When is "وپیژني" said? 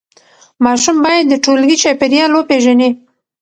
2.33-2.89